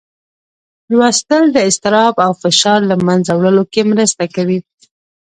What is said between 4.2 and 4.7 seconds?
کوي.